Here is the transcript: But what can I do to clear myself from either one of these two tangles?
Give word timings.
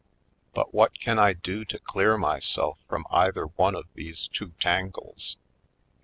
But 0.55 0.73
what 0.73 0.99
can 0.99 1.19
I 1.19 1.33
do 1.33 1.63
to 1.65 1.77
clear 1.77 2.17
myself 2.17 2.79
from 2.89 3.05
either 3.11 3.45
one 3.45 3.75
of 3.75 3.85
these 3.93 4.27
two 4.29 4.51
tangles? 4.59 5.37